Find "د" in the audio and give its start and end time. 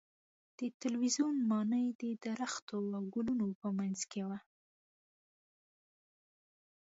0.57-0.59, 2.01-2.03